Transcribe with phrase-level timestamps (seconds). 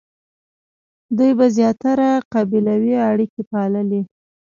[1.17, 4.01] دوی به زیاتره قبیلوي اړیکې پاللې.